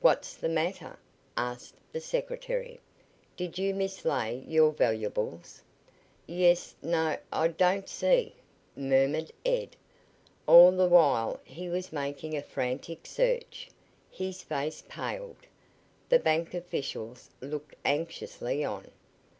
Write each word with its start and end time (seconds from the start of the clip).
"What's 0.00 0.36
the 0.36 0.48
matter?" 0.48 0.96
asked 1.36 1.74
the 1.92 2.00
secretary. 2.00 2.78
"Did 3.36 3.58
you 3.58 3.74
mislay 3.74 4.44
your 4.46 4.70
valuables?" 4.70 5.60
"Yes 6.24 6.76
no 6.82 7.16
I 7.32 7.48
don't 7.48 7.88
see" 7.88 8.36
murmured 8.76 9.32
Ed. 9.44 9.74
All 10.46 10.70
the 10.70 10.86
while 10.86 11.40
he 11.42 11.68
was 11.68 11.92
making 11.92 12.36
a 12.36 12.42
frantic 12.42 13.08
search. 13.08 13.70
His 14.08 14.40
face 14.44 14.84
paled. 14.86 15.38
The 16.10 16.20
bank 16.20 16.54
officials 16.54 17.28
looked 17.40 17.74
anxiously 17.84 18.64
on. 18.64 18.88